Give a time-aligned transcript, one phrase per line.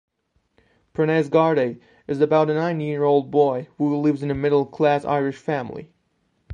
[0.93, 5.91] "Prenez Garde" is about a nine-year-old boy who lives in a middle-class Irish family.